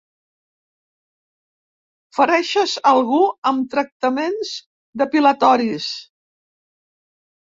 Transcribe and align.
Fereixes 2.19 2.73
algú 2.93 3.19
amb 3.53 3.69
tractaments 3.75 4.55
depilatoris. 5.03 5.91